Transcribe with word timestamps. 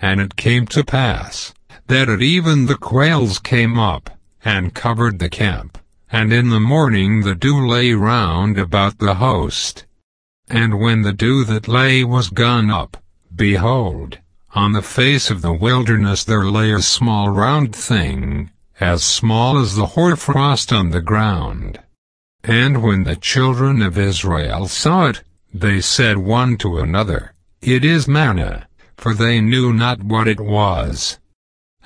And 0.00 0.20
it 0.20 0.36
came 0.36 0.66
to 0.68 0.84
pass, 0.84 1.52
that 1.88 2.08
at 2.08 2.22
even 2.22 2.66
the 2.66 2.76
quails 2.76 3.38
came 3.38 3.78
up, 3.78 4.10
and 4.44 4.74
covered 4.74 5.18
the 5.18 5.28
camp, 5.28 5.76
and 6.10 6.32
in 6.32 6.50
the 6.50 6.60
morning 6.60 7.22
the 7.22 7.34
dew 7.34 7.66
lay 7.66 7.92
round 7.92 8.58
about 8.58 8.98
the 8.98 9.16
host. 9.16 9.84
And 10.48 10.78
when 10.78 11.02
the 11.02 11.12
dew 11.12 11.42
that 11.44 11.68
lay 11.68 12.04
was 12.04 12.30
gone 12.30 12.70
up, 12.70 12.96
behold, 13.34 14.18
on 14.54 14.72
the 14.72 14.82
face 14.82 15.30
of 15.30 15.42
the 15.42 15.52
wilderness 15.52 16.24
there 16.24 16.46
lay 16.46 16.72
a 16.72 16.80
small 16.80 17.28
round 17.28 17.76
thing, 17.76 18.50
as 18.80 19.02
small 19.02 19.58
as 19.58 19.74
the 19.74 19.86
hoarfrost 19.86 20.72
on 20.72 20.90
the 20.90 21.02
ground. 21.02 21.80
And 22.44 22.82
when 22.82 23.04
the 23.04 23.16
children 23.16 23.82
of 23.82 23.98
Israel 23.98 24.68
saw 24.68 25.08
it, 25.08 25.22
they 25.52 25.80
said 25.80 26.18
one 26.18 26.56
to 26.58 26.78
another, 26.78 27.34
It 27.60 27.84
is 27.84 28.06
manna, 28.06 28.68
for 28.96 29.12
they 29.14 29.40
knew 29.40 29.72
not 29.72 30.02
what 30.02 30.28
it 30.28 30.38
was. 30.40 31.18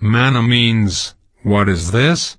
Manna 0.00 0.42
means, 0.42 1.14
what 1.42 1.68
is 1.68 1.90
this? 1.92 2.38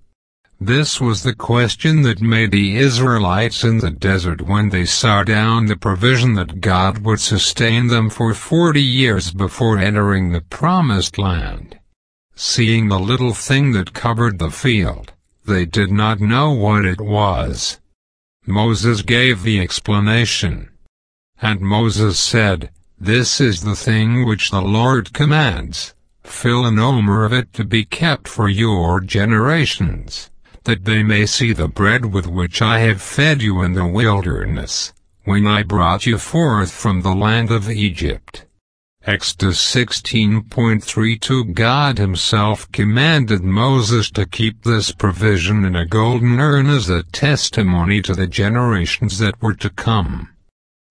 This 0.60 1.02
was 1.02 1.24
the 1.24 1.36
question 1.36 2.04
that 2.04 2.22
made 2.22 2.52
the 2.52 2.78
Israelites 2.78 3.66
in 3.66 3.80
the 3.80 3.92
desert 3.92 4.42
when 4.42 4.70
they 4.70 4.86
saw 4.86 5.22
down 5.24 5.66
the 5.66 5.76
provision 5.76 6.36
that 6.36 6.62
God 6.62 7.00
would 7.00 7.20
sustain 7.20 7.88
them 7.88 8.10
for 8.10 8.34
forty 8.34 8.82
years 8.82 9.32
before 9.32 9.78
entering 9.78 10.32
the 10.32 10.40
promised 10.40 11.18
land. 11.18 11.78
Seeing 12.36 12.88
the 12.88 13.00
little 13.00 13.34
thing 13.34 13.74
that 13.74 13.94
covered 13.94 14.40
the 14.40 14.50
field, 14.50 15.12
they 15.46 15.66
did 15.66 15.92
not 15.92 16.22
know 16.22 16.52
what 16.52 16.86
it 16.86 17.02
was. 17.02 17.80
Moses 18.46 19.02
gave 19.02 19.44
the 19.44 19.60
explanation. 19.60 20.70
And 21.42 21.60
Moses 21.60 22.18
said, 22.18 22.72
This 22.98 23.42
is 23.42 23.62
the 23.62 23.76
thing 23.76 24.26
which 24.26 24.52
the 24.52 24.62
Lord 24.62 25.12
commands, 25.12 25.94
fill 26.24 26.66
an 26.66 26.80
omer 26.80 27.26
of 27.26 27.34
it 27.34 27.52
to 27.54 27.66
be 27.66 27.84
kept 27.84 28.28
for 28.28 28.48
your 28.48 29.02
generations, 29.02 30.30
that 30.66 30.86
they 30.86 31.02
may 31.02 31.26
see 31.26 31.54
the 31.54 31.68
bread 31.68 32.06
with 32.06 32.28
which 32.28 32.62
I 32.62 32.80
have 32.80 33.02
fed 33.02 33.42
you 33.42 33.62
in 33.62 33.74
the 33.74 33.86
wilderness, 33.86 34.94
when 35.24 35.48
I 35.48 35.64
brought 35.64 36.06
you 36.06 36.18
forth 36.18 36.72
from 36.72 37.02
the 37.02 37.16
land 37.16 37.50
of 37.52 37.70
Egypt. 37.70 38.46
Exodus 39.08 39.64
16.32 39.76 41.54
God 41.54 42.00
himself 42.00 42.72
commanded 42.72 43.44
Moses 43.44 44.10
to 44.12 44.26
keep 44.26 44.64
this 44.64 44.92
provision 44.92 45.64
in 45.64 45.76
a 45.76 45.86
golden 45.86 46.40
urn 46.40 46.66
as 46.66 46.90
a 46.90 47.04
testimony 47.04 48.02
to 48.02 48.16
the 48.16 48.26
generations 48.26 49.20
that 49.20 49.40
were 49.44 49.54
to 49.54 49.70
come. 49.70 50.30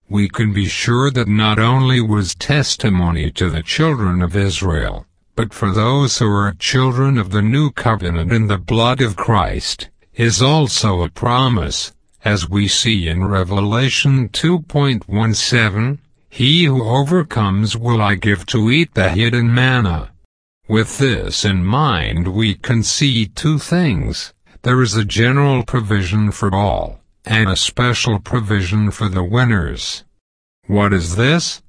We 0.07 0.29
can 0.29 0.53
be 0.53 0.67
sure 0.67 1.11
that 1.11 1.27
not 1.27 1.59
only 1.59 1.99
was 1.99 2.35
testimony 2.35 3.31
to 3.31 3.49
the 3.49 3.63
children 3.63 4.21
of 4.21 4.33
Israel, 4.37 5.05
but 5.35 5.53
for 5.53 5.71
those 5.71 6.17
who 6.19 6.27
are 6.31 6.53
children 6.53 7.17
of 7.17 7.31
the 7.31 7.41
new 7.41 7.69
covenant 7.71 8.31
in 8.31 8.47
the 8.47 8.57
blood 8.57 9.01
of 9.01 9.17
Christ, 9.17 9.89
is 10.13 10.41
also 10.41 11.01
a 11.01 11.09
promise, 11.09 11.93
as 12.23 12.49
we 12.49 12.67
see 12.67 13.07
in 13.07 13.25
Revelation 13.25 14.29
2.17, 14.29 15.99
he 16.29 16.65
who 16.65 16.83
overcomes 16.83 17.77
will 17.77 18.01
I 18.01 18.15
give 18.15 18.45
to 18.47 18.69
eat 18.71 18.93
the 18.93 19.09
hidden 19.09 19.53
manna. 19.53 20.11
With 20.67 20.97
this 20.97 21.45
in 21.45 21.63
mind 21.63 22.29
we 22.29 22.55
can 22.55 22.81
see 22.81 23.25
two 23.27 23.59
things. 23.59 24.33
There 24.63 24.81
is 24.81 24.95
a 24.95 25.05
general 25.05 25.63
provision 25.63 26.31
for 26.31 26.53
all, 26.55 26.99
and 27.23 27.49
a 27.49 27.55
special 27.55 28.19
provision 28.19 28.89
for 28.89 29.07
the 29.09 29.23
winners. 29.23 30.03
What 30.67 30.93
is 30.93 31.15
this? 31.17 31.61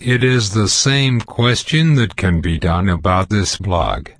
It 0.00 0.22
is 0.22 0.50
the 0.50 0.68
same 0.68 1.22
question 1.22 1.94
that 1.94 2.16
can 2.16 2.42
be 2.42 2.58
done 2.58 2.86
about 2.86 3.30
this 3.30 3.56
blog. 3.56 4.10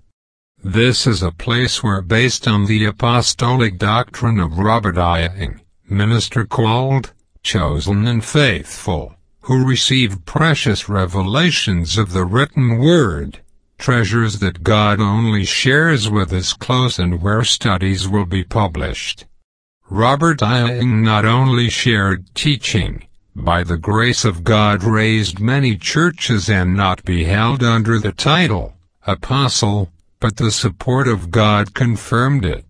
This 0.64 1.06
is 1.06 1.22
a 1.22 1.30
place 1.30 1.82
where 1.82 2.00
based 2.00 2.48
on 2.48 2.64
the 2.64 2.86
apostolic 2.86 3.76
doctrine 3.76 4.40
of 4.40 4.58
Robert 4.58 4.96
Ewing, 4.96 5.60
minister 5.86 6.46
called, 6.46 7.12
chosen 7.42 8.06
and 8.06 8.24
faithful, 8.24 9.16
who 9.42 9.66
received 9.66 10.24
precious 10.24 10.88
revelations 10.88 11.98
of 11.98 12.14
the 12.14 12.24
written 12.24 12.78
word, 12.78 13.40
treasures 13.76 14.38
that 14.38 14.64
God 14.64 14.98
only 14.98 15.44
shares 15.44 16.08
with 16.08 16.30
his 16.30 16.54
close 16.54 16.98
and 16.98 17.20
where 17.20 17.44
studies 17.44 18.08
will 18.08 18.24
be 18.24 18.44
published. 18.44 19.26
Robert 19.90 20.40
Ewing 20.40 21.02
not 21.02 21.26
only 21.26 21.68
shared 21.68 22.34
teaching, 22.34 23.06
by 23.36 23.62
the 23.62 23.76
grace 23.76 24.24
of 24.24 24.44
God 24.44 24.82
raised 24.82 25.38
many 25.38 25.76
churches 25.76 26.48
and 26.48 26.74
not 26.74 27.04
be 27.04 27.24
held 27.24 27.62
under 27.62 27.98
the 27.98 28.12
title, 28.12 28.74
apostle, 29.06 29.90
but 30.20 30.36
the 30.36 30.50
support 30.50 31.06
of 31.06 31.30
God 31.30 31.74
confirmed 31.74 32.46
it. 32.46 32.64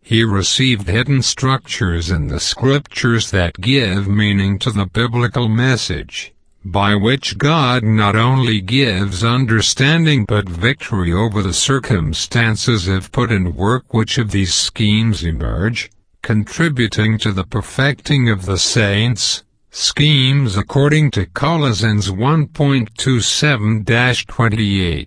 He 0.00 0.24
received 0.24 0.88
hidden 0.88 1.20
structures 1.20 2.10
in 2.10 2.28
the 2.28 2.40
scriptures 2.40 3.30
that 3.32 3.60
give 3.60 4.08
meaning 4.08 4.58
to 4.60 4.70
the 4.70 4.86
biblical 4.86 5.46
message, 5.46 6.32
by 6.64 6.94
which 6.94 7.36
God 7.36 7.82
not 7.82 8.16
only 8.16 8.62
gives 8.62 9.22
understanding 9.22 10.24
but 10.24 10.48
victory 10.48 11.12
over 11.12 11.42
the 11.42 11.52
circumstances 11.52 12.88
if 12.88 13.12
put 13.12 13.30
in 13.30 13.54
work 13.54 13.92
which 13.92 14.16
of 14.16 14.30
these 14.30 14.54
schemes 14.54 15.22
emerge, 15.22 15.90
contributing 16.22 17.18
to 17.18 17.30
the 17.30 17.44
perfecting 17.44 18.30
of 18.30 18.46
the 18.46 18.58
saints, 18.58 19.44
schemes 19.78 20.56
according 20.56 21.08
to 21.08 21.24
Colossians 21.24 22.10
1.27-28. 22.10 25.06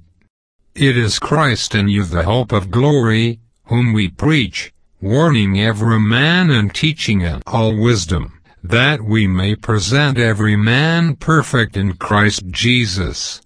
It 0.73 0.97
is 0.97 1.19
Christ 1.19 1.75
in 1.75 1.89
you 1.89 2.05
the 2.05 2.23
hope 2.23 2.53
of 2.53 2.71
glory, 2.71 3.41
whom 3.65 3.91
we 3.91 4.07
preach, 4.07 4.71
warning 5.01 5.59
every 5.59 5.99
man 5.99 6.49
and 6.49 6.73
teaching 6.73 7.19
in 7.19 7.41
all 7.45 7.75
wisdom, 7.75 8.39
that 8.63 9.01
we 9.01 9.27
may 9.27 9.55
present 9.55 10.17
every 10.17 10.55
man 10.55 11.17
perfect 11.17 11.75
in 11.75 11.95
Christ 11.95 12.47
Jesus. 12.47 13.41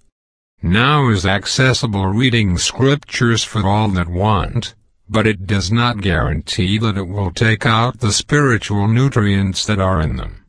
Now 0.62 1.10
is 1.10 1.26
accessible 1.26 2.06
reading 2.06 2.60
scriptures 2.60 3.44
for 3.44 3.66
all 3.66 3.88
that 3.90 4.10
want, 4.10 4.76
but 5.10 5.26
it 5.26 5.48
does 5.48 5.72
not 5.72 6.02
guarantee 6.02 6.78
that 6.78 6.98
it 6.98 7.08
will 7.08 7.32
take 7.32 7.66
out 7.66 8.00
the 8.00 8.14
spiritual 8.14 8.88
nutrients 8.88 9.66
that 9.66 9.80
are 9.80 10.00
in 10.00 10.18
them. 10.18 10.45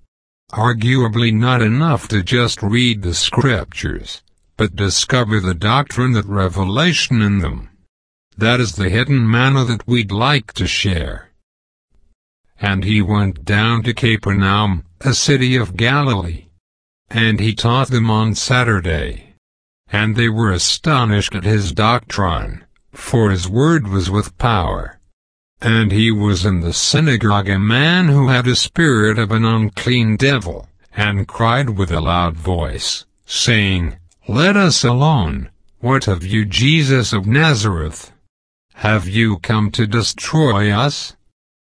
Arguably 0.53 1.33
not 1.35 1.61
enough 1.61 2.07
to 2.09 2.23
just 2.23 2.63
read 2.63 3.03
the 3.03 3.15
scriptures, 3.15 4.23
but 4.57 4.77
discover 4.77 5.41
the 5.41 5.55
doctrine 5.55 6.13
that 6.13 6.27
revelation 6.27 7.21
in 7.21 7.39
them. 7.39 7.71
That 8.39 8.61
is 8.61 8.77
the 8.77 8.89
hidden 8.89 9.29
manna 9.29 9.65
that 9.65 9.87
we'd 9.89 10.13
like 10.13 10.53
to 10.55 10.67
share. 10.67 11.31
And 12.61 12.85
he 12.85 13.03
went 13.03 13.45
down 13.45 13.83
to 13.83 13.95
Capernaum, 13.95 14.85
a 15.01 15.15
city 15.15 15.57
of 15.57 15.77
Galilee. 15.77 16.47
And 17.11 17.41
he 17.41 17.55
taught 17.55 17.89
them 17.89 18.11
on 18.11 18.35
Saturday. 18.35 19.35
And 19.89 20.17
they 20.17 20.29
were 20.29 20.53
astonished 20.53 21.35
at 21.35 21.45
his 21.45 21.73
doctrine, 21.73 22.65
for 22.93 23.31
his 23.31 23.49
word 23.49 23.89
was 23.89 24.11
with 24.11 24.39
power. 24.39 25.01
And 25.61 25.91
he 25.91 26.11
was 26.11 26.45
in 26.45 26.61
the 26.61 26.75
synagogue 26.75 27.49
a 27.49 27.59
man 27.59 28.09
who 28.09 28.29
had 28.29 28.47
a 28.47 28.55
spirit 28.55 29.19
of 29.19 29.31
an 29.31 29.45
unclean 29.45 30.17
devil, 30.17 30.69
and 30.95 31.27
cried 31.27 31.71
with 31.71 31.91
a 31.91 32.01
loud 32.01 32.37
voice, 32.37 33.07
saying, 33.25 33.97
Let 34.29 34.57
us 34.57 34.85
alone, 34.85 35.51
what 35.81 36.05
have 36.05 36.25
you 36.25 36.45
Jesus 36.45 37.13
of 37.13 37.27
Nazareth? 37.27 38.13
Have 38.75 39.09
you 39.09 39.39
come 39.39 39.71
to 39.71 39.87
destroy 39.87 40.71
us? 40.71 41.17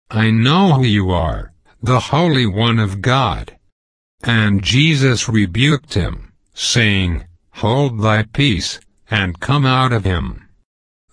I 0.10 0.32
know 0.32 0.76
who 0.76 0.86
you 0.86 1.12
are, 1.12 1.52
the 1.82 2.00
Holy 2.00 2.46
One 2.46 2.80
of 2.80 3.02
God. 3.02 3.58
And 4.24 4.64
Jesus 4.64 5.28
rebuked 5.28 5.96
him, 5.96 6.32
saying, 6.54 7.26
Hold 7.56 8.02
thy 8.02 8.24
peace, 8.24 8.80
and 9.12 9.42
come 9.42 9.66
out 9.66 9.92
of 9.92 10.06
him. 10.06 10.48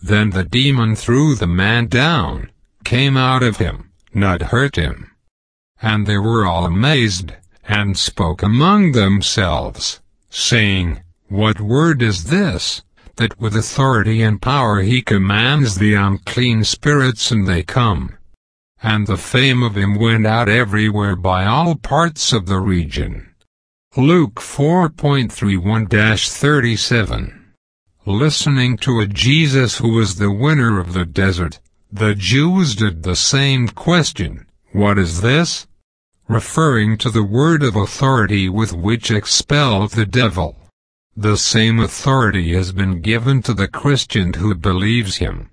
Then 0.01 0.31
the 0.31 0.45
demon 0.45 0.95
threw 0.95 1.35
the 1.35 1.49
man 1.49 1.89
down, 1.89 2.51
came 2.85 3.17
out 3.17 3.43
of 3.43 3.57
him, 3.57 3.91
not 4.13 4.43
hurt 4.43 4.77
him. 4.77 5.11
And 5.83 6.07
they 6.07 6.19
were 6.19 6.47
all 6.47 6.65
amazed, 6.65 7.33
and 7.65 7.99
spoke 7.99 8.43
among 8.43 8.93
themselves, 8.93 10.01
saying, 10.29 11.03
What 11.29 11.61
word 11.61 12.03
is 12.03 12.25
this? 12.25 12.83
that 13.21 13.39
with 13.39 13.55
authority 13.55 14.23
and 14.23 14.41
power 14.41 14.81
he 14.81 15.03
commands 15.03 15.75
the 15.75 15.93
unclean 15.93 16.65
spirits 16.65 17.31
and 17.31 17.47
they 17.47 17.63
come. 17.63 18.17
And 18.83 19.07
the 19.07 19.19
fame 19.19 19.63
of 19.63 19.77
him 19.77 19.99
went 19.99 20.27
out 20.27 20.49
everywhere 20.49 21.17
by 21.17 21.45
all 21.45 21.75
parts 21.75 22.33
of 22.33 22.47
the 22.47 22.61
region. 22.61 23.35
Luke 23.95 24.37
4.31-37 24.37 27.37
Listening 28.07 28.79
to 28.79 29.01
a 29.01 29.07
Jesus 29.07 29.77
who 29.77 29.91
was 29.91 30.17
the 30.17 30.33
winner 30.33 30.81
of 30.81 30.95
the 30.95 31.05
desert, 31.05 31.61
the 31.93 32.15
Jews 32.15 32.77
did 32.77 33.03
the 33.03 33.17
same 33.17 33.69
question, 33.69 34.47
What 34.73 34.99
is 34.99 35.21
this? 35.23 35.67
referring 36.29 36.97
to 36.97 37.11
the 37.11 37.25
word 37.25 37.61
of 37.61 37.75
authority 37.75 38.49
with 38.49 38.73
which 38.73 39.11
expelled 39.11 39.91
the 39.91 40.07
devil. 40.07 40.57
The 41.17 41.37
same 41.37 41.81
authority 41.81 42.55
has 42.55 42.71
been 42.71 43.01
given 43.01 43.43
to 43.43 43.53
the 43.53 43.67
Christian 43.67 44.35
who 44.35 44.55
believes 44.55 45.17
him. 45.17 45.51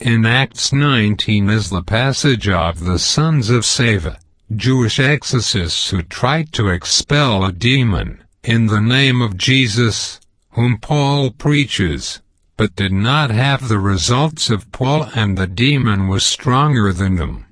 In 0.00 0.24
Acts 0.24 0.72
19 0.72 1.50
is 1.50 1.68
the 1.68 1.82
passage 1.82 2.48
of 2.48 2.80
the 2.80 2.98
sons 2.98 3.50
of 3.50 3.64
Sceva, 3.64 4.18
Jewish 4.54 4.98
exorcists 4.98 5.90
who 5.90 6.02
tried 6.02 6.50
to 6.54 6.68
expel 6.68 7.44
a 7.44 7.52
demon, 7.52 8.24
in 8.42 8.68
the 8.68 8.80
name 8.80 9.20
of 9.20 9.36
Jesus, 9.36 10.18
whom 10.52 10.78
Paul 10.78 11.30
preaches, 11.30 12.22
but 12.56 12.74
did 12.76 12.92
not 12.92 13.30
have 13.30 13.68
the 13.68 13.78
results 13.78 14.50
of 14.50 14.70
Paul 14.72 15.08
and 15.14 15.36
the 15.36 15.46
demon 15.46 16.08
was 16.08 16.24
stronger 16.24 16.92
than 16.92 17.16
them. 17.16 17.46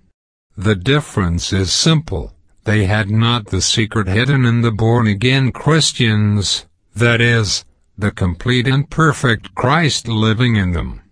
The 0.57 0.75
difference 0.75 1.53
is 1.53 1.73
simple. 1.73 2.33
They 2.65 2.87
had 2.87 3.11
not 3.11 3.47
the 3.47 3.61
secret 3.61 4.09
hidden 4.09 4.45
in 4.45 4.63
the 4.63 4.71
born-again 4.71 5.53
Christians, 5.53 6.67
that 6.97 7.21
is, 7.21 7.65
the 7.99 8.11
complete 8.11 8.67
and 8.67 8.89
perfect 8.89 9.55
Christ 9.55 10.09
living 10.09 10.57
in 10.57 10.73
them. 10.73 11.03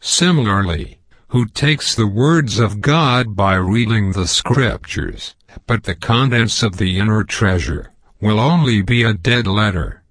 Similarly, 0.00 1.00
who 1.28 1.46
takes 1.46 1.94
the 1.94 2.06
words 2.06 2.58
of 2.58 2.80
God 2.80 3.36
by 3.36 3.56
reading 3.56 4.12
the 4.12 4.26
scriptures, 4.26 5.34
but 5.66 5.84
the 5.84 5.94
contents 5.94 6.62
of 6.62 6.78
the 6.78 6.98
inner 6.98 7.24
treasure, 7.24 7.92
will 8.20 8.40
only 8.40 8.80
be 8.80 9.02
a 9.02 9.12
dead 9.12 9.46
letter. 9.46 10.02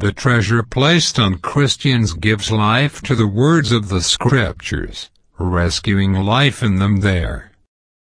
The 0.00 0.12
treasure 0.12 0.62
placed 0.62 1.18
on 1.18 1.38
Christians 1.38 2.12
gives 2.12 2.52
life 2.52 3.02
to 3.02 3.16
the 3.16 3.26
words 3.26 3.72
of 3.72 3.88
the 3.88 4.00
scriptures, 4.00 5.10
rescuing 5.40 6.12
life 6.12 6.62
in 6.62 6.76
them 6.76 7.00
there. 7.00 7.50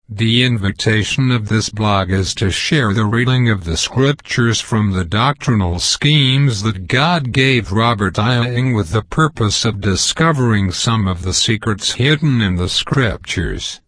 The 0.08 0.44
invitation 0.44 1.32
of 1.32 1.48
this 1.48 1.68
blog 1.68 2.12
is 2.12 2.32
to 2.36 2.52
share 2.52 2.94
the 2.94 3.06
reading 3.06 3.50
of 3.50 3.64
the 3.64 3.76
scriptures 3.76 4.60
from 4.60 4.92
the 4.92 5.04
doctrinal 5.04 5.80
schemes 5.80 6.62
that 6.62 6.86
God 6.86 7.32
gave 7.32 7.72
Robert 7.72 8.18
Ewing 8.18 8.72
with 8.72 8.90
the 8.90 9.02
purpose 9.02 9.64
of 9.64 9.80
discovering 9.80 10.70
some 10.70 11.08
of 11.08 11.22
the 11.22 11.34
secrets 11.34 11.94
hidden 11.94 12.40
in 12.40 12.54
the 12.54 12.68
scriptures. 12.68 13.80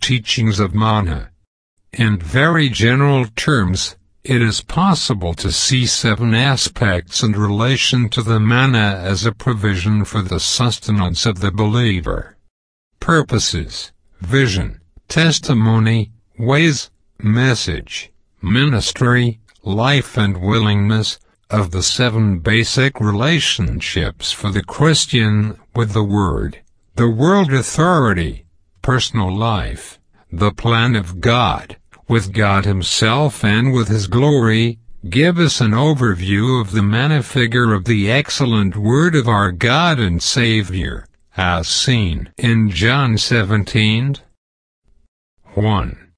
Teachings 0.00 0.58
of 0.58 0.74
Mana. 0.74 1.30
In 1.92 2.18
very 2.18 2.68
general 2.68 3.26
terms, 3.36 3.94
it 4.24 4.40
is 4.40 4.62
possible 4.62 5.34
to 5.34 5.52
see 5.52 5.84
seven 5.84 6.34
aspects 6.34 7.22
in 7.22 7.32
relation 7.32 8.08
to 8.08 8.22
the 8.22 8.40
manna 8.40 8.98
as 9.04 9.26
a 9.26 9.32
provision 9.32 10.02
for 10.02 10.22
the 10.22 10.40
sustenance 10.40 11.26
of 11.26 11.40
the 11.40 11.50
believer. 11.50 12.36
Purposes, 13.00 13.92
vision, 14.22 14.80
testimony, 15.08 16.10
ways, 16.38 16.90
message, 17.18 18.10
ministry, 18.40 19.40
life 19.62 20.16
and 20.16 20.40
willingness, 20.40 21.18
of 21.50 21.70
the 21.70 21.82
seven 21.82 22.38
basic 22.38 22.98
relationships 23.00 24.32
for 24.32 24.50
the 24.50 24.64
Christian 24.64 25.58
with 25.76 25.92
the 25.92 26.02
Word, 26.02 26.60
the 26.96 27.10
world 27.10 27.52
authority, 27.52 28.46
personal 28.80 29.30
life, 29.30 30.00
the 30.32 30.50
plan 30.50 30.96
of 30.96 31.20
God, 31.20 31.76
with 32.08 32.32
God 32.32 32.64
Himself 32.64 33.44
and 33.44 33.72
with 33.72 33.88
His 33.88 34.06
glory, 34.06 34.78
give 35.08 35.38
us 35.38 35.60
an 35.60 35.72
overview 35.72 36.60
of 36.60 36.72
the 36.72 36.82
manna 36.82 37.22
figure 37.22 37.72
of 37.72 37.84
the 37.84 38.10
excellent 38.10 38.76
Word 38.76 39.14
of 39.14 39.28
our 39.28 39.52
God 39.52 39.98
and 39.98 40.22
Savior, 40.22 41.06
as 41.36 41.68
seen 41.68 42.30
in 42.38 42.70
John 42.70 43.18
17. 43.18 44.16
1. 45.54 46.12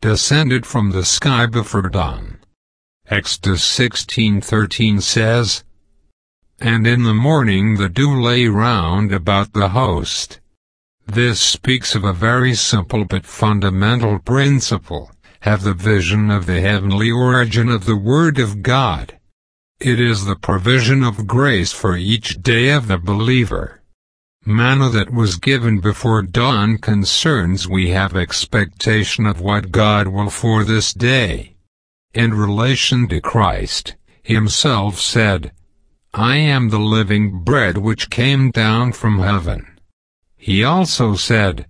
Descended 0.00 0.64
from 0.66 0.90
the 0.90 1.04
sky 1.04 1.46
before 1.46 1.88
dawn. 1.88 2.38
Exodus 3.10 3.62
16:13 3.64 5.00
says, 5.00 5.64
And 6.60 6.86
in 6.86 7.04
the 7.04 7.14
morning 7.14 7.76
the 7.76 7.88
dew 7.88 8.20
lay 8.20 8.46
round 8.46 9.12
about 9.12 9.52
the 9.52 9.70
host. 9.70 10.40
This 11.06 11.40
speaks 11.40 11.94
of 11.94 12.04
a 12.04 12.12
very 12.12 12.54
simple 12.54 13.04
but 13.04 13.24
fundamental 13.24 14.18
principle 14.18 15.10
have 15.40 15.62
the 15.62 15.74
vision 15.74 16.30
of 16.30 16.46
the 16.46 16.60
heavenly 16.60 17.10
origin 17.10 17.68
of 17.68 17.84
the 17.84 17.96
Word 17.96 18.38
of 18.38 18.62
God. 18.62 19.18
It 19.80 20.00
is 20.00 20.24
the 20.24 20.36
provision 20.36 21.04
of 21.04 21.26
grace 21.26 21.72
for 21.72 21.96
each 21.96 22.42
day 22.42 22.70
of 22.70 22.88
the 22.88 22.98
believer. 22.98 23.80
Manna 24.44 24.88
that 24.90 25.12
was 25.12 25.36
given 25.36 25.78
before 25.78 26.22
dawn 26.22 26.78
concerns 26.78 27.68
we 27.68 27.90
have 27.90 28.16
expectation 28.16 29.26
of 29.26 29.40
what 29.40 29.70
God 29.70 30.08
will 30.08 30.30
for 30.30 30.64
this 30.64 30.92
day. 30.92 31.56
In 32.14 32.34
relation 32.34 33.06
to 33.08 33.20
Christ, 33.20 33.94
himself 34.22 34.98
said, 34.98 35.52
I 36.14 36.36
am 36.36 36.70
the 36.70 36.80
living 36.80 37.44
bread 37.44 37.78
which 37.78 38.10
came 38.10 38.50
down 38.50 38.92
from 38.92 39.20
heaven. 39.20 39.78
He 40.36 40.64
also 40.64 41.14
said, 41.14 41.66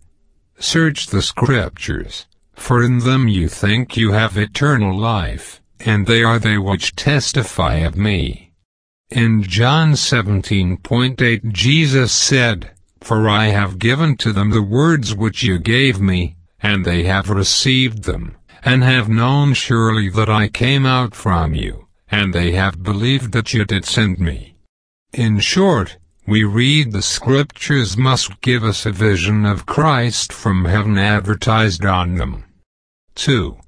Search 0.59 1.09
the 1.09 1.21
scriptures, 1.21 2.27
for 2.59 2.83
in 2.83 2.99
them 2.99 3.29
you 3.29 3.49
think 3.49 3.97
you 3.97 4.13
have 4.13 4.37
eternal 4.37 4.97
life, 4.97 5.61
and 5.81 6.07
they 6.07 6.23
are 6.23 6.39
they 6.39 6.59
which 6.59 6.95
testify 6.97 7.77
of 7.77 7.97
me. 7.97 8.53
In 9.11 9.43
John 9.43 9.93
17.8 9.93 11.53
Jesus 11.53 12.13
said, 12.13 12.73
For 13.01 13.29
I 13.29 13.47
have 13.47 13.79
given 13.79 14.17
to 14.19 14.33
them 14.33 14.51
the 14.51 14.63
words 14.63 15.15
which 15.15 15.43
you 15.43 15.59
gave 15.59 16.01
me, 16.01 16.37
and 16.61 16.85
they 16.85 17.05
have 17.05 17.31
received 17.31 18.03
them, 18.03 18.37
and 18.63 18.83
have 18.83 19.09
known 19.09 19.55
surely 19.55 20.11
that 20.11 20.29
I 20.29 20.49
came 20.49 20.85
out 20.85 21.15
from 21.15 21.55
you, 21.55 21.87
and 22.11 22.35
they 22.35 22.53
have 22.53 22.83
believed 22.83 23.33
that 23.33 23.55
you 23.55 23.65
did 23.65 23.85
send 23.87 24.19
me. 24.19 24.57
In 25.15 25.39
short, 25.39 25.97
we 26.27 26.45
read 26.45 26.93
the 26.93 27.01
scriptures 27.01 27.97
must 27.97 28.43
give 28.43 28.63
us 28.63 28.85
a 28.85 28.93
vision 28.93 29.47
of 29.47 29.65
Christ 29.65 30.31
from 30.31 30.67
heaven 30.67 30.99
advertised 30.99 31.87
on 31.87 32.17
them. 32.17 32.45
2. 33.19 33.59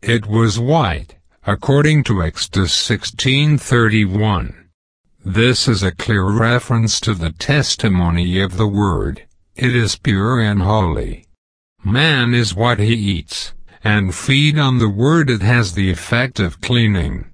It 0.00 0.26
was 0.28 0.60
white, 0.60 1.16
according 1.44 2.04
to 2.04 2.22
Exodus 2.22 2.72
16:31. 2.72 4.68
This 5.24 5.66
is 5.66 5.82
a 5.82 5.90
clear 5.90 6.22
reference 6.22 7.00
to 7.00 7.12
the 7.12 7.32
testimony 7.32 8.38
of 8.38 8.56
the 8.56 8.68
Word. 8.68 9.26
It 9.56 9.74
is 9.74 9.96
pure 9.96 10.40
and 10.40 10.62
holy. 10.62 11.26
Man 11.82 12.32
is 12.32 12.54
what 12.54 12.78
he 12.78 12.94
eats, 12.94 13.54
and 13.82 14.14
feed 14.14 14.56
on 14.56 14.78
the 14.78 14.88
Word 14.88 15.30
it 15.30 15.42
has 15.42 15.74
the 15.74 15.90
effect 15.90 16.38
of 16.38 16.60
cleaning. 16.60 17.24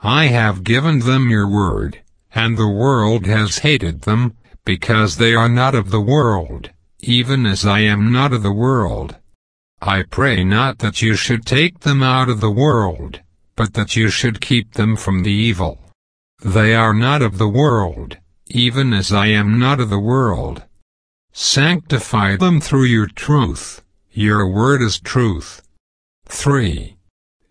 I 0.00 0.26
have 0.26 0.62
given 0.62 0.98
them 0.98 1.30
your 1.30 1.48
word, 1.48 2.02
and 2.34 2.56
the 2.56 2.68
world 2.68 3.24
has 3.26 3.58
hated 3.58 4.02
them, 4.02 4.34
because 4.64 5.16
they 5.16 5.34
are 5.34 5.48
not 5.48 5.74
of 5.74 5.90
the 5.90 6.00
world, 6.00 6.70
even 7.00 7.46
as 7.46 7.64
I 7.64 7.80
am 7.80 8.12
not 8.12 8.32
of 8.32 8.42
the 8.42 8.52
world. 8.52 9.16
I 9.80 10.02
pray 10.02 10.42
not 10.42 10.78
that 10.78 11.02
you 11.02 11.14
should 11.14 11.46
take 11.46 11.80
them 11.80 12.02
out 12.02 12.28
of 12.28 12.40
the 12.40 12.50
world, 12.50 13.20
but 13.54 13.74
that 13.74 13.94
you 13.94 14.08
should 14.10 14.40
keep 14.40 14.74
them 14.74 14.96
from 14.96 15.22
the 15.22 15.32
evil. 15.32 15.78
They 16.44 16.74
are 16.74 16.94
not 16.94 17.22
of 17.22 17.38
the 17.38 17.48
world, 17.48 18.18
even 18.46 18.92
as 18.92 19.12
I 19.12 19.26
am 19.28 19.58
not 19.58 19.80
of 19.80 19.90
the 19.90 20.00
world. 20.00 20.64
Sanctify 21.32 22.36
them 22.36 22.60
through 22.60 22.84
your 22.84 23.06
truth, 23.06 23.82
your 24.10 24.48
word 24.48 24.82
is 24.82 24.98
truth. 24.98 25.62
3. 26.28 26.96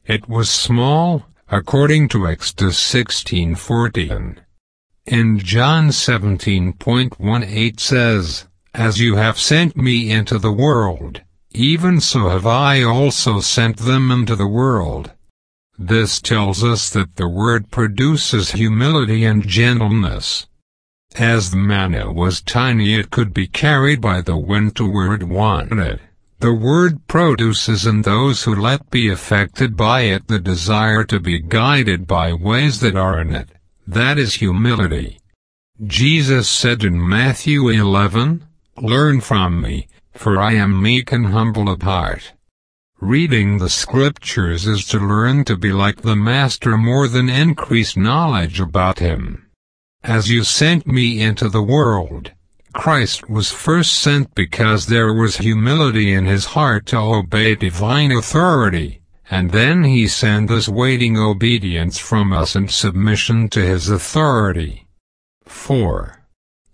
It 0.06 0.28
was 0.28 0.50
small, 0.50 1.26
according 1.50 2.10
to 2.10 2.28
Exodus 2.28 2.78
16:14. 2.78 4.42
In 5.06 5.40
John 5.40 5.92
17.18 5.92 7.80
says, 7.80 8.48
As 8.74 9.00
you 9.00 9.16
have 9.16 9.40
sent 9.40 9.78
me 9.78 10.12
into 10.12 10.38
the 10.38 10.52
world, 10.52 11.22
even 11.52 12.02
so 12.02 12.28
have 12.30 12.46
I 12.46 12.84
also 12.84 13.40
sent 13.40 13.78
them 13.78 14.12
into 14.12 14.36
the 14.36 14.48
world. 14.48 15.12
This 15.80 16.20
tells 16.20 16.62
us 16.62 16.90
that 16.90 17.16
the 17.16 17.30
word 17.30 17.72
produces 17.72 18.52
humility 18.52 19.24
and 19.24 19.48
gentleness. 19.48 20.48
As 21.16 21.52
the 21.52 21.58
manna 21.58 22.12
was 22.12 22.42
tiny 22.42 22.96
it 22.96 23.10
could 23.10 23.34
be 23.34 23.48
carried 23.48 24.02
by 24.02 24.20
the 24.22 24.38
wind 24.38 24.76
to 24.76 24.86
where 24.86 25.14
it 25.14 25.24
wanted 25.24 26.02
The 26.40 26.54
word 26.54 27.08
produces 27.08 27.86
in 27.86 28.02
those 28.02 28.44
who 28.44 28.54
let 28.54 28.90
be 28.90 29.10
affected 29.10 29.78
by 29.78 30.02
it 30.02 30.28
the 30.28 30.40
desire 30.40 31.04
to 31.06 31.20
be 31.20 31.40
guided 31.40 32.08
by 32.08 32.34
ways 32.34 32.82
that 32.82 32.96
are 32.96 33.20
in 33.22 33.34
it. 33.34 33.50
That 33.88 34.18
is 34.18 34.36
humility. 34.36 35.20
Jesus 35.82 36.50
said 36.50 36.84
in 36.84 37.08
Matthew 37.08 37.70
11, 37.70 38.46
Learn 38.78 39.22
from 39.22 39.62
me, 39.62 39.88
for 40.14 40.38
I 40.38 40.54
am 40.54 40.82
meek 40.82 41.12
and 41.12 41.28
humble 41.28 41.70
of 41.70 41.82
heart. 41.82 42.34
Reading 43.00 43.58
the 43.58 43.70
scriptures 43.70 44.66
is 44.66 44.86
to 44.88 45.00
learn 45.00 45.46
to 45.46 45.56
be 45.56 45.72
like 45.72 46.02
the 46.02 46.16
Master 46.16 46.78
more 46.78 47.08
than 47.08 47.30
increase 47.30 47.96
knowledge 47.96 48.60
about 48.60 49.00
him. 49.00 49.46
As 50.04 50.30
you 50.30 50.44
sent 50.44 50.86
me 50.88 51.22
into 51.22 51.50
the 51.50 51.64
world, 51.64 52.32
Christ 52.76 53.30
was 53.30 53.52
first 53.52 53.94
sent 53.94 54.36
because 54.36 54.86
there 54.86 55.14
was 55.14 55.38
humility 55.38 56.14
in 56.14 56.26
his 56.26 56.46
heart 56.46 56.86
to 56.88 56.98
obey 56.98 57.56
divine 57.56 58.12
authority, 58.12 59.02
and 59.32 59.52
then 59.52 59.86
he 59.86 60.08
sent 60.08 60.52
us 60.52 60.68
waiting 60.68 61.18
obedience 61.18 61.98
from 61.98 62.34
us 62.34 62.54
and 62.54 62.70
submission 62.70 63.48
to 63.50 63.62
his 63.62 63.90
authority. 63.90 64.88
4. 65.46 66.20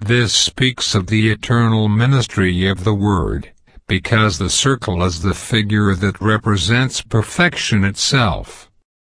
This 0.05 0.35
speaks 0.35 0.97
of 0.97 1.07
the 1.07 1.31
eternal 1.31 1.87
ministry 1.89 2.67
of 2.67 2.83
the 2.83 2.93
Word, 2.93 3.53
because 3.87 4.37
the 4.37 4.51
circle 4.51 5.01
is 5.05 5.23
the 5.23 5.33
figure 5.33 5.95
that 5.95 6.21
represents 6.21 7.01
perfection 7.01 7.85
itself. 7.85 8.69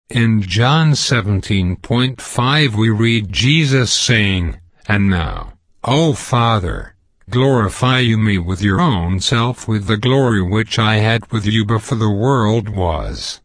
In 0.09 0.41
John 0.41 0.91
17.5 0.91 2.75
we 2.75 2.89
read 2.89 3.31
Jesus 3.31 3.93
saying, 3.93 4.59
And 4.85 5.09
now, 5.09 5.53
O 5.85 6.11
Father, 6.11 6.95
glorify 7.29 7.99
you 7.99 8.17
me 8.17 8.37
with 8.37 8.61
your 8.61 8.81
own 8.81 9.21
self 9.21 9.69
with 9.69 9.87
the 9.87 9.95
glory 9.95 10.41
which 10.41 10.77
I 10.77 10.95
had 10.95 11.31
with 11.31 11.45
you 11.45 11.63
before 11.63 11.97
the 11.97 12.11
world 12.11 12.67
was. 12.67 13.39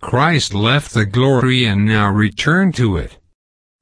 Christ 0.00 0.54
left 0.54 0.94
the 0.94 1.06
glory 1.06 1.64
and 1.64 1.86
now 1.86 2.08
returned 2.08 2.76
to 2.76 2.96
it. 2.96 3.18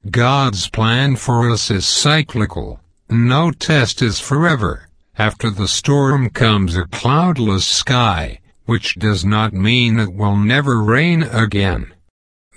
God's 0.09 0.67
plan 0.67 1.15
for 1.15 1.51
us 1.51 1.69
is 1.69 1.85
cyclical. 1.85 2.79
No 3.09 3.51
test 3.51 4.01
is 4.01 4.19
forever. 4.19 4.89
After 5.17 5.49
the 5.49 5.67
storm 5.67 6.29
comes 6.29 6.75
a 6.75 6.85
cloudless 6.85 7.65
sky, 7.65 8.41
which 8.65 8.95
does 8.95 9.23
not 9.23 9.53
mean 9.53 9.97
it 9.97 10.13
will 10.13 10.35
never 10.35 10.83
rain 10.83 11.23
again. 11.23 11.93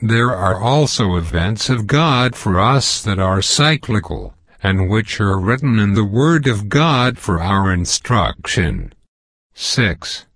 There 0.02 0.34
are 0.34 0.60
also 0.60 1.16
events 1.16 1.70
of 1.70 1.86
God 1.86 2.34
for 2.34 2.58
us 2.58 3.00
that 3.02 3.18
are 3.18 3.40
cyclical, 3.42 4.34
and 4.62 4.90
which 4.90 5.20
are 5.20 5.38
written 5.38 5.78
in 5.78 5.94
the 5.94 6.04
Word 6.04 6.46
of 6.46 6.68
God 6.68 7.16
for 7.16 7.40
our 7.40 7.72
instruction. 7.72 8.92
6. 9.54 10.26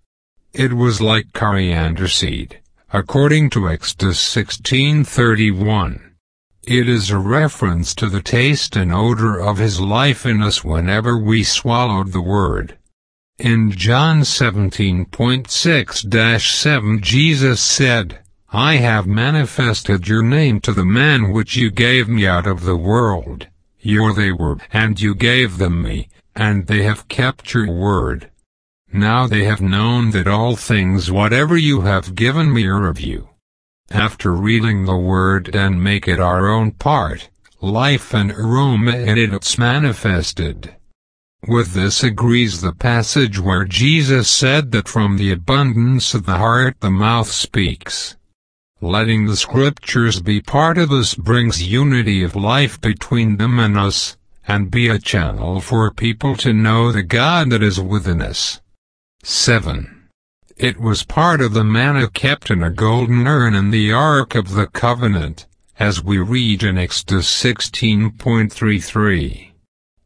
It 0.53 0.75
was 0.75 1.01
like 1.01 1.33
coriander 1.33 2.07
seed, 2.07 2.61
according 2.93 3.51
to 3.51 3.69
Exodus 3.69 4.21
16:31. 4.21 6.14
It 6.67 6.89
is 6.89 7.11
a 7.11 7.19
reference 7.19 7.95
to 7.97 8.09
the 8.09 8.23
taste 8.23 8.75
and 8.75 8.91
odor 8.91 9.39
of 9.39 9.59
his 9.59 9.83
life 9.83 10.25
in 10.25 10.43
us 10.43 10.65
whenever 10.65 11.19
we 11.19 11.45
swallowed 11.45 12.13
the 12.13 12.23
word. 12.23 12.79
In 13.39 13.71
John 13.71 14.23
17.6-7 14.23 17.03
Jesus 17.03 17.61
said, 17.61 18.21
I 18.51 18.77
have 18.77 19.07
manifested 19.07 20.09
your 20.09 20.23
name 20.23 20.59
to 20.61 20.73
the 20.73 20.87
man 20.87 21.33
which 21.33 21.55
you 21.55 21.71
gave 21.71 22.09
me 22.09 22.27
out 22.27 22.47
of 22.47 22.63
the 22.63 22.77
world. 22.77 23.49
Your 23.81 24.15
they 24.15 24.33
were, 24.33 24.57
and 24.73 24.99
you 24.99 25.15
gave 25.15 25.59
them 25.59 25.83
me, 25.83 26.09
and 26.35 26.67
they 26.67 26.85
have 26.85 27.09
kept 27.09 27.53
your 27.53 27.71
word. 27.71 28.31
Now 28.91 29.27
they 29.27 29.45
have 29.45 29.61
known 29.61 30.13
that 30.13 30.27
all 30.27 30.57
things 30.57 31.11
whatever 31.11 31.59
you 31.59 31.83
have 31.83 32.15
given 32.15 32.51
me 32.51 32.65
are 32.65 32.87
of 32.87 33.01
you. 33.01 33.29
After 33.91 34.33
reading 34.33 34.87
the 34.87 34.97
Word 34.97 35.55
and 35.55 35.83
make 35.83 36.09
it 36.09 36.19
our 36.19 36.49
own 36.49 36.73
part, 36.73 37.29
life 37.61 38.15
and 38.15 38.33
aroma 38.33 38.97
in 38.97 39.19
it 39.19 39.33
it's 39.33 39.59
manifested. 39.59 40.75
With 41.47 41.75
this 41.75 42.03
agrees 42.03 42.61
the 42.61 42.73
passage 42.73 43.39
where 43.39 43.65
Jesus 43.65 44.31
said 44.31 44.73
that 44.73 44.89
from 44.89 45.19
the 45.19 45.31
abundance 45.31 46.15
of 46.15 46.25
the 46.25 46.39
heart 46.39 46.77
the 46.81 46.91
mouth 46.91 47.31
speaks. 47.31 48.17
Letting 48.81 49.27
the 49.27 49.37
scriptures 49.37 50.21
be 50.21 50.41
part 50.41 50.79
of 50.79 50.91
us 50.91 51.15
brings 51.15 51.63
unity 51.63 52.23
of 52.23 52.35
life 52.35 52.81
between 52.81 53.37
them 53.37 53.59
and 53.59 53.79
us, 53.79 54.17
and 54.49 54.71
be 54.71 54.89
a 54.89 54.99
channel 54.99 55.61
for 55.61 55.91
people 55.91 56.35
to 56.37 56.53
know 56.53 56.91
the 56.91 57.03
God 57.03 57.51
that 57.51 57.63
is 57.63 57.81
within 57.81 58.23
us. 58.23 58.61
7. 59.23 60.04
It 60.57 60.79
was 60.79 61.03
part 61.03 61.41
of 61.41 61.53
the 61.53 61.65
manna 61.65 62.09
kept 62.09 62.49
in 62.49 62.63
a 62.63 62.71
golden 62.71 63.27
urn 63.27 63.57
in 63.57 63.73
the 63.73 63.91
Ark 63.91 64.37
of 64.37 64.55
the 64.55 64.69
Covenant, 64.69 65.47
as 65.81 66.05
we 66.05 66.19
read 66.19 66.63
in 66.63 66.79
Exodus 66.79 67.29
16.33. 67.43 69.51